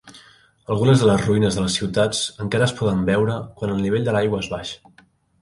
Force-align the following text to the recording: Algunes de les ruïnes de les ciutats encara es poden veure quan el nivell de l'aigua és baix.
Algunes 0.75 1.03
de 1.03 1.09
les 1.09 1.25
ruïnes 1.27 1.57
de 1.59 1.65
les 1.65 1.75
ciutats 1.81 2.21
encara 2.47 2.67
es 2.69 2.75
poden 2.81 3.05
veure 3.11 3.37
quan 3.61 3.75
el 3.77 3.85
nivell 3.87 4.09
de 4.11 4.19
l'aigua 4.19 4.43
és 4.47 4.53
baix. 4.57 4.75